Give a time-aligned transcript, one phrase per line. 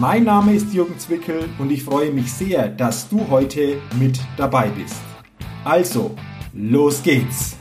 [0.00, 4.68] Mein Name ist Jürgen Zwickel und ich freue mich sehr, dass du heute mit dabei
[4.68, 5.00] bist.
[5.64, 6.12] Also,
[6.52, 7.56] los geht's!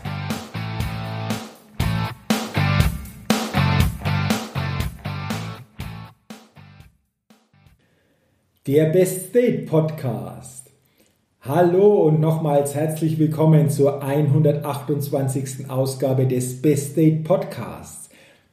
[8.68, 10.70] Der Best State Podcast.
[11.42, 15.72] Hallo und nochmals herzlich willkommen zur 128.
[15.72, 18.07] Ausgabe des Best State Podcasts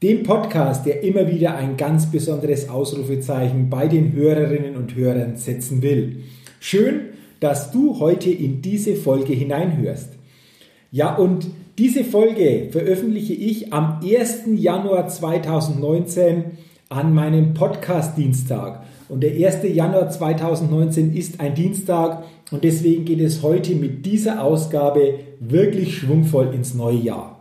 [0.04, 5.80] dem Podcast, der immer wieder ein ganz besonderes Ausrufezeichen bei den Hörerinnen und Hörern setzen
[5.80, 6.24] will.
[6.60, 7.06] Schön,
[7.40, 10.10] dass du heute in diese Folge hineinhörst.
[10.92, 11.46] Ja, und
[11.78, 14.42] diese Folge veröffentliche ich am 1.
[14.56, 16.44] Januar 2019
[16.90, 18.84] an meinem Podcast-Dienstag.
[19.08, 19.74] Und der 1.
[19.74, 26.52] Januar 2019 ist ein Dienstag und deswegen geht es heute mit dieser Ausgabe wirklich schwungvoll
[26.54, 27.33] ins neue Jahr.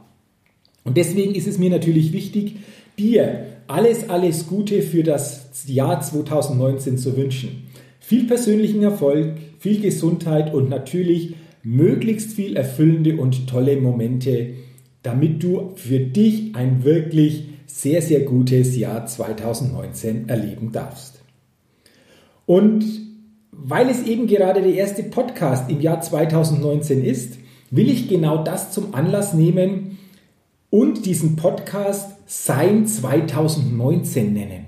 [0.84, 2.58] Und deswegen ist es mir natürlich wichtig,
[2.98, 7.68] dir alles, alles Gute für das Jahr 2019 zu wünschen.
[8.00, 14.56] Viel persönlichen Erfolg, viel Gesundheit und natürlich möglichst viel erfüllende und tolle Momente,
[15.02, 21.22] damit du für dich ein wirklich sehr, sehr gutes Jahr 2019 erleben darfst.
[22.46, 22.84] Und
[23.52, 27.38] weil es eben gerade der erste Podcast im Jahr 2019 ist,
[27.72, 29.93] will ich genau das zum Anlass nehmen,
[30.74, 34.66] und diesen Podcast Sein 2019 nennen.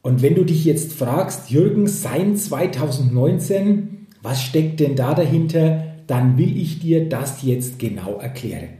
[0.00, 6.38] Und wenn du dich jetzt fragst, Jürgen, Sein 2019, was steckt denn da dahinter, dann
[6.38, 8.70] will ich dir das jetzt genau erklären.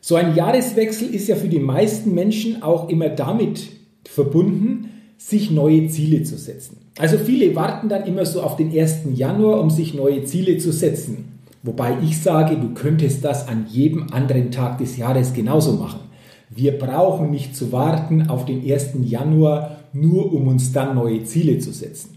[0.00, 3.66] So ein Jahreswechsel ist ja für die meisten Menschen auch immer damit
[4.08, 6.76] verbunden, sich neue Ziele zu setzen.
[6.98, 9.06] Also viele warten dann immer so auf den 1.
[9.12, 11.39] Januar, um sich neue Ziele zu setzen.
[11.62, 16.00] Wobei ich sage, du könntest das an jedem anderen Tag des Jahres genauso machen.
[16.48, 18.92] Wir brauchen nicht zu warten auf den 1.
[19.04, 22.16] Januar, nur um uns dann neue Ziele zu setzen.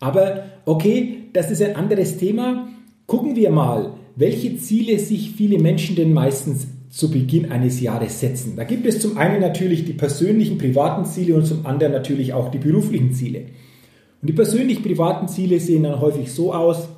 [0.00, 2.68] Aber okay, das ist ein anderes Thema.
[3.06, 8.54] Gucken wir mal, welche Ziele sich viele Menschen denn meistens zu Beginn eines Jahres setzen.
[8.56, 12.50] Da gibt es zum einen natürlich die persönlichen privaten Ziele und zum anderen natürlich auch
[12.50, 13.46] die beruflichen Ziele.
[14.20, 16.88] Und die persönlich privaten Ziele sehen dann häufig so aus,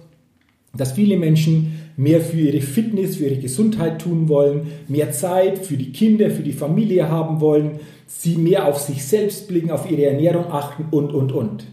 [0.76, 5.76] dass viele Menschen mehr für ihre Fitness, für ihre Gesundheit tun wollen, mehr Zeit für
[5.76, 10.06] die Kinder, für die Familie haben wollen, sie mehr auf sich selbst blicken, auf ihre
[10.06, 11.65] Ernährung achten und, und, und.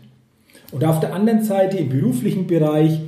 [0.72, 3.00] Und auf der anderen Seite im beruflichen Bereich,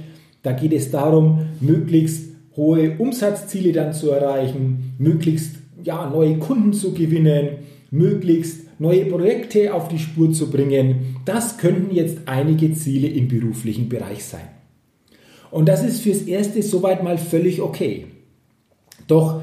[0.44, 6.94] da geht es darum, möglichst hohe Umsatzziele dann zu erreichen, möglichst ja, neue Kunden zu
[6.94, 7.50] gewinnen,
[7.91, 11.17] möglichst neue Projekte auf die Spur zu bringen.
[11.25, 14.47] Das könnten jetzt einige Ziele im beruflichen Bereich sein.
[15.55, 18.07] Und das ist fürs Erste soweit mal völlig okay.
[19.07, 19.41] Doch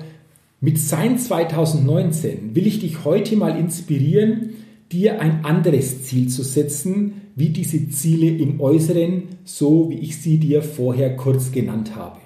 [0.60, 4.50] mit Sein 2019 will ich dich heute mal inspirieren,
[4.92, 10.36] dir ein anderes Ziel zu setzen, wie diese Ziele im Äußeren, so wie ich sie
[10.36, 12.18] dir vorher kurz genannt habe.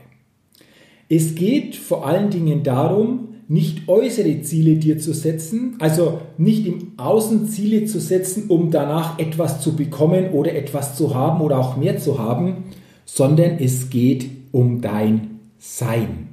[1.08, 6.94] Es geht vor allen Dingen darum, nicht äußere Ziele dir zu setzen, also nicht im
[6.96, 11.76] Außen Ziele zu setzen, um danach etwas zu bekommen oder etwas zu haben oder auch
[11.76, 12.64] mehr zu haben,
[13.06, 16.28] sondern es geht um dein Sein.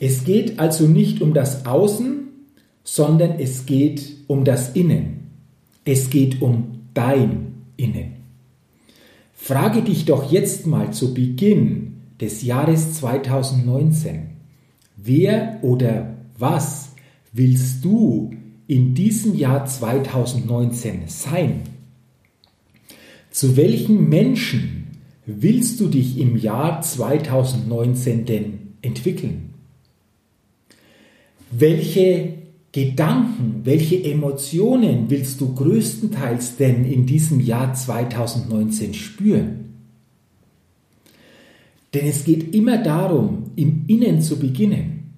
[0.00, 2.28] Es geht also nicht um das Außen,
[2.82, 5.30] sondern es geht um das Innen.
[5.84, 8.14] Es geht um dein Innen.
[9.32, 14.30] Frage dich doch jetzt mal zu Beginn des Jahres 2019,
[14.96, 16.92] wer oder was
[17.32, 18.30] willst du
[18.66, 21.60] in diesem Jahr 2019 sein?
[23.30, 24.83] Zu welchen Menschen
[25.26, 29.54] willst du dich im Jahr 2019 denn entwickeln?
[31.50, 32.34] Welche
[32.72, 39.60] Gedanken, welche Emotionen willst du größtenteils denn in diesem Jahr 2019 spüren?
[41.94, 45.12] Denn es geht immer darum, im Innen zu beginnen.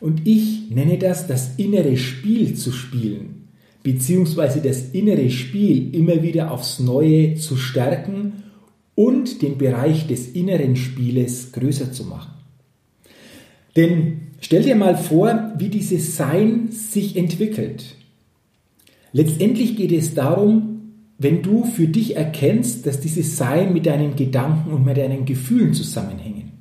[0.00, 3.48] Und ich nenne das das innere Spiel zu spielen,
[3.82, 8.42] beziehungsweise das innere Spiel immer wieder aufs Neue zu stärken
[8.94, 12.32] und den Bereich des inneren Spieles größer zu machen.
[13.76, 17.96] Denn stell dir mal vor, wie dieses Sein sich entwickelt.
[19.12, 20.68] Letztendlich geht es darum,
[21.18, 25.72] wenn du für dich erkennst, dass dieses Sein mit deinen Gedanken und mit deinen Gefühlen
[25.72, 26.52] zusammenhängen.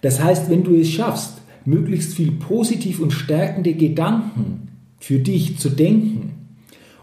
[0.00, 1.34] Das heißt, wenn du es schaffst,
[1.64, 4.68] möglichst viel positiv und stärkende Gedanken
[4.98, 6.39] für dich zu denken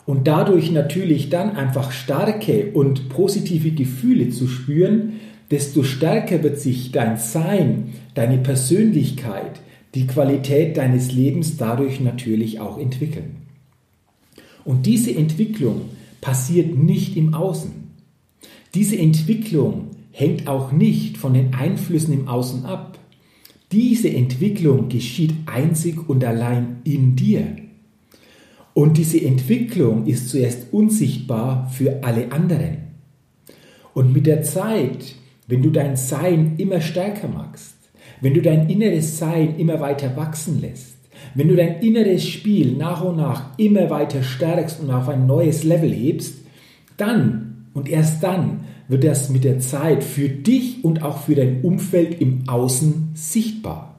[0.07, 5.19] und dadurch natürlich dann einfach starke und positive Gefühle zu spüren,
[5.51, 9.59] desto stärker wird sich dein Sein, deine Persönlichkeit,
[9.95, 13.35] die Qualität deines Lebens dadurch natürlich auch entwickeln.
[14.63, 15.81] Und diese Entwicklung
[16.21, 17.71] passiert nicht im Außen.
[18.75, 22.97] Diese Entwicklung hängt auch nicht von den Einflüssen im Außen ab.
[23.73, 27.66] Diese Entwicklung geschieht einzig und allein in dir.
[28.77, 32.77] Und diese Entwicklung ist zuerst unsichtbar für alle anderen.
[33.95, 35.15] Und mit der Zeit,
[35.47, 37.73] wenn du dein Sein immer stärker machst,
[38.21, 40.95] wenn du dein inneres Sein immer weiter wachsen lässt,
[41.33, 45.63] wenn du dein inneres Spiel nach und nach immer weiter stärkst und auf ein neues
[45.63, 46.35] Level hebst,
[46.97, 51.61] dann und erst dann wird das mit der Zeit für dich und auch für dein
[51.61, 53.95] Umfeld im Außen sichtbar.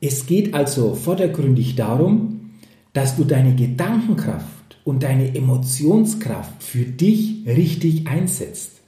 [0.00, 2.35] Es geht also vordergründig darum,
[2.96, 8.80] dass du deine Gedankenkraft und deine Emotionskraft für dich richtig einsetzt.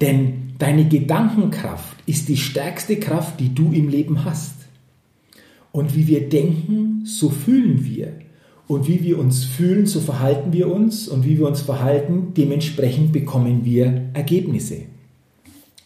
[0.00, 4.56] Denn deine Gedankenkraft ist die stärkste Kraft, die du im Leben hast.
[5.70, 8.12] Und wie wir denken, so fühlen wir.
[8.66, 11.06] Und wie wir uns fühlen, so verhalten wir uns.
[11.06, 14.78] Und wie wir uns verhalten, dementsprechend bekommen wir Ergebnisse.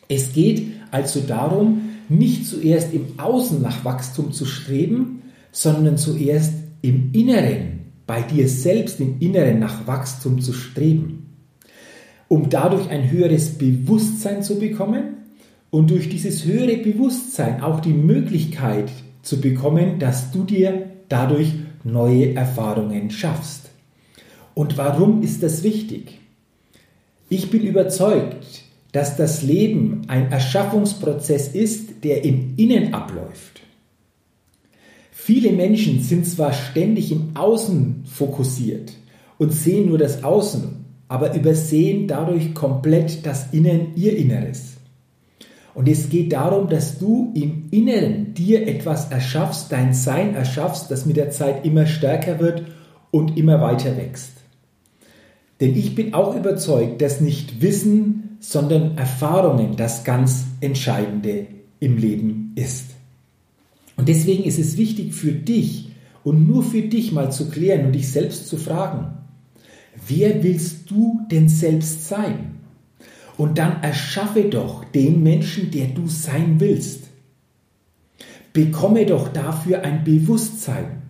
[0.09, 5.21] Es geht also darum, nicht zuerst im Außen nach Wachstum zu streben,
[5.53, 11.37] sondern zuerst im Inneren, bei dir selbst im Inneren nach Wachstum zu streben.
[12.29, 15.19] Um dadurch ein höheres Bewusstsein zu bekommen
[15.71, 18.91] und durch dieses höhere Bewusstsein auch die Möglichkeit
[19.23, 21.53] zu bekommen, dass du dir dadurch
[21.85, 23.71] neue Erfahrungen schaffst.
[24.55, 26.19] Und warum ist das wichtig?
[27.29, 33.61] Ich bin überzeugt, dass das Leben ein Erschaffungsprozess ist, der im Innen abläuft.
[35.33, 38.95] Viele Menschen sind zwar ständig im Außen fokussiert
[39.39, 44.79] und sehen nur das Außen, aber übersehen dadurch komplett das Innen, ihr Inneres.
[45.73, 51.07] Und es geht darum, dass du im Inneren dir etwas erschaffst, dein Sein erschaffst, das
[51.07, 52.65] mit der Zeit immer stärker wird
[53.13, 54.33] und immer weiter wächst.
[55.61, 61.47] Denn ich bin auch überzeugt, dass nicht Wissen, sondern Erfahrungen das ganz Entscheidende
[61.79, 63.00] im Leben ist.
[64.01, 65.91] Und deswegen ist es wichtig für dich
[66.25, 69.19] und nur für dich mal zu klären und dich selbst zu fragen,
[70.09, 72.61] wer willst du denn selbst sein?
[73.37, 77.09] Und dann erschaffe doch den Menschen, der du sein willst.
[78.55, 81.03] Bekomme doch dafür ein Bewusstsein.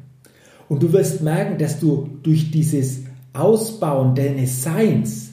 [0.69, 3.03] Und du wirst merken, dass du durch dieses
[3.33, 5.31] Ausbauen deines Seins,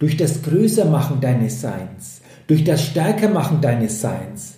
[0.00, 4.56] durch das Größermachen deines Seins, durch das Stärkermachen deines Seins,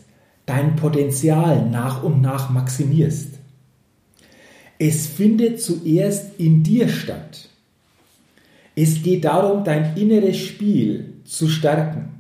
[0.53, 3.39] dein Potenzial nach und nach maximierst.
[4.79, 7.49] Es findet zuerst in dir statt.
[8.77, 12.11] Es geht darum, dein inneres Spiel zu stärken.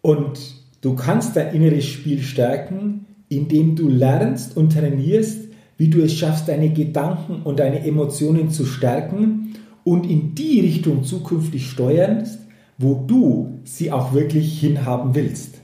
[0.00, 0.40] Und
[0.80, 5.38] du kannst dein inneres Spiel stärken, indem du lernst und trainierst,
[5.76, 9.54] wie du es schaffst, deine Gedanken und deine Emotionen zu stärken
[9.84, 12.40] und in die Richtung zukünftig steuerst,
[12.76, 15.61] wo du sie auch wirklich hinhaben willst.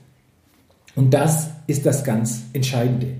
[0.98, 3.18] Und das ist das ganz Entscheidende.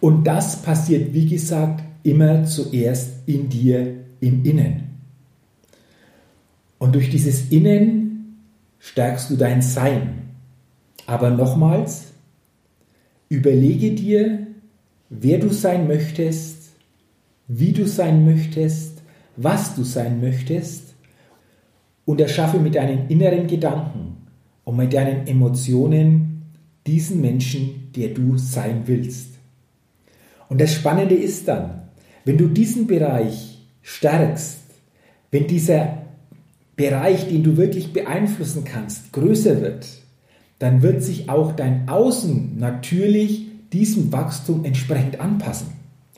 [0.00, 4.98] Und das passiert, wie gesagt, immer zuerst in dir im Innen.
[6.78, 8.40] Und durch dieses Innen
[8.80, 10.30] stärkst du dein Sein.
[11.06, 12.06] Aber nochmals,
[13.28, 14.48] überlege dir,
[15.10, 16.70] wer du sein möchtest,
[17.46, 19.00] wie du sein möchtest,
[19.36, 20.94] was du sein möchtest
[22.04, 24.26] und erschaffe mit deinen inneren Gedanken
[24.64, 26.29] und mit deinen Emotionen
[26.90, 29.34] diesen Menschen, der du sein willst.
[30.48, 31.82] Und das Spannende ist dann,
[32.24, 34.58] wenn du diesen Bereich stärkst,
[35.30, 35.98] wenn dieser
[36.74, 39.86] Bereich, den du wirklich beeinflussen kannst, größer wird,
[40.58, 45.68] dann wird sich auch dein Außen natürlich diesem Wachstum entsprechend anpassen,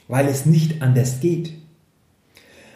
[0.09, 1.53] weil es nicht anders geht.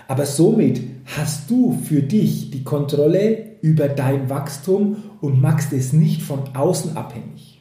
[0.06, 0.82] Aber somit
[1.16, 6.96] hast du für dich die Kontrolle über dein Wachstum und machst es nicht von außen
[6.96, 7.55] abhängig.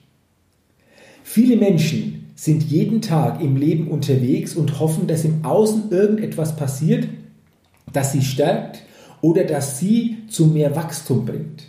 [1.28, 7.08] Viele Menschen sind jeden Tag im Leben unterwegs und hoffen, dass im Außen irgendetwas passiert,
[7.92, 8.84] das sie stärkt
[9.22, 11.64] oder dass sie zu mehr Wachstum bringt.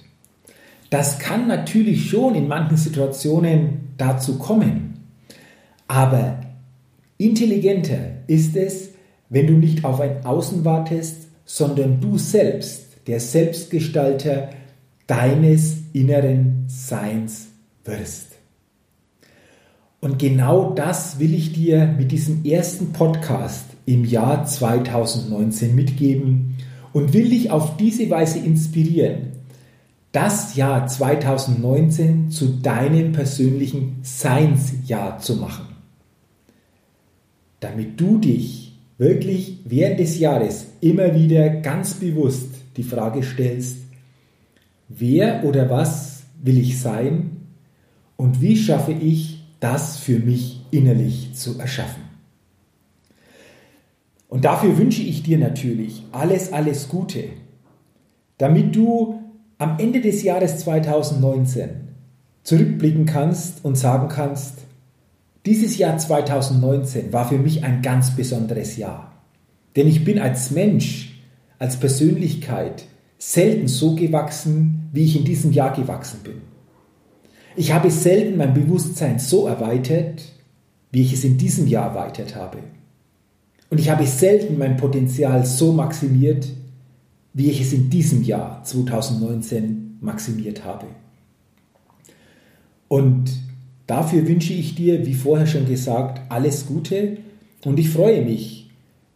[0.91, 5.01] Das kann natürlich schon in manchen Situationen dazu kommen.
[5.89, 6.39] Aber
[7.17, 8.91] intelligenter ist es,
[9.31, 14.51] wenn du nicht auf ein Außen wartest, sondern du selbst, der Selbstgestalter
[15.07, 17.47] deines inneren Seins
[17.85, 18.36] wirst.
[20.01, 26.57] Und genau das will ich dir mit diesem ersten Podcast im Jahr 2019 mitgeben
[26.93, 29.33] und will dich auf diese Weise inspirieren,
[30.13, 35.67] das Jahr 2019 zu deinem persönlichen Seinsjahr zu machen.
[37.61, 43.79] Damit du dich wirklich während des Jahres immer wieder ganz bewusst die Frage stellst,
[44.89, 47.33] wer oder was will ich sein
[48.17, 52.03] und wie schaffe ich das für mich innerlich zu erschaffen.
[54.29, 57.25] Und dafür wünsche ich dir natürlich alles, alles Gute,
[58.39, 59.21] damit du
[59.59, 61.71] am Ende des Jahres 2019
[62.43, 64.59] zurückblicken kannst und sagen kannst,
[65.47, 69.13] dieses Jahr 2019 war für mich ein ganz besonderes Jahr.
[69.77, 71.23] Denn ich bin als Mensch,
[71.59, 72.85] als Persönlichkeit
[73.19, 76.43] selten so gewachsen, wie ich in diesem Jahr gewachsen bin.
[77.57, 80.23] Ich habe selten mein Bewusstsein so erweitert,
[80.93, 82.59] wie ich es in diesem Jahr erweitert habe.
[83.71, 86.49] Und ich habe selten mein Potenzial so maximiert,
[87.33, 90.87] wie ich es in diesem Jahr 2019 maximiert habe.
[92.89, 93.31] Und
[93.87, 97.19] dafür wünsche ich dir, wie vorher schon gesagt, alles Gute
[97.65, 98.71] und ich freue mich,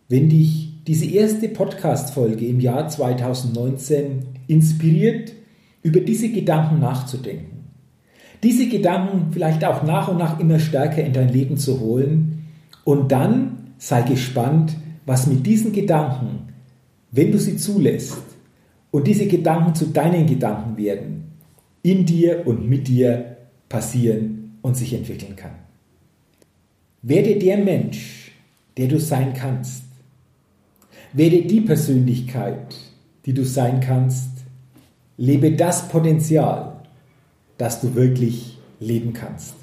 [0.09, 5.33] wenn dich diese erste Podcast-Folge im Jahr 2019 inspiriert,
[5.83, 7.60] über diese Gedanken nachzudenken.
[8.43, 12.47] Diese Gedanken vielleicht auch nach und nach immer stärker in dein Leben zu holen
[12.85, 16.49] und dann sei gespannt, was mit diesen Gedanken,
[17.11, 18.23] wenn du sie zulässt
[18.91, 21.33] und diese Gedanken zu deinen Gedanken werden,
[21.83, 23.37] in dir und mit dir
[23.69, 25.53] passieren und sich entwickeln kann.
[27.03, 28.33] Werde der Mensch,
[28.77, 29.85] der du sein kannst.
[31.13, 32.77] Werde die Persönlichkeit,
[33.25, 34.31] die du sein kannst.
[35.17, 36.70] Lebe das Potenzial,
[37.61, 39.55] das du wirklich leben kannst.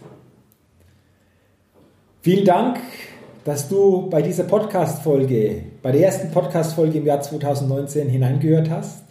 [2.21, 2.79] Vielen Dank
[3.47, 9.03] dass du bei dieser Podcast-Folge, bei der ersten Podcast-Folge im Jahr 2019 hineingehört hast.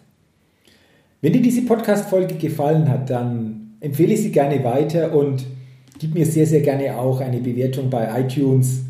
[1.23, 5.47] Wenn dir diese Podcast-Folge gefallen hat, dann empfehle ich sie gerne weiter und
[5.99, 8.83] gib mir sehr, sehr gerne auch eine Bewertung bei iTunes.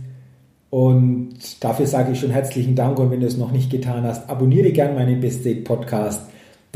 [0.69, 2.99] Und dafür sage ich schon herzlichen Dank.
[2.99, 6.23] Und wenn du es noch nicht getan hast, abonniere gerne meinen Best Date Podcast,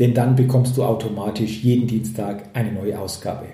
[0.01, 3.45] denn dann bekommst du automatisch jeden Dienstag eine neue Ausgabe.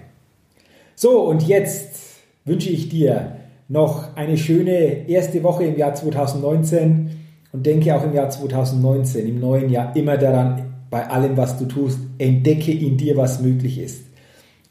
[0.96, 3.36] So, und jetzt wünsche ich dir
[3.68, 7.10] noch eine schöne erste Woche im Jahr 2019
[7.51, 11.66] und denke auch im Jahr 2019, im neuen Jahr immer daran, bei allem, was du
[11.66, 14.04] tust, entdecke in dir, was möglich ist.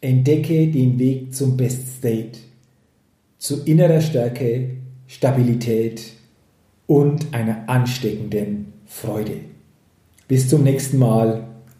[0.00, 2.38] Entdecke den Weg zum Best State,
[3.36, 4.70] zu innerer Stärke,
[5.06, 6.00] Stabilität
[6.86, 9.40] und einer ansteckenden Freude.
[10.26, 11.45] Bis zum nächsten Mal,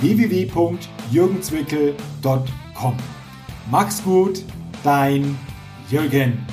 [0.00, 2.96] www.jürgenzwickel.com.
[3.70, 4.42] Mach's gut,
[4.82, 5.38] dein
[5.90, 6.46] Jürgen.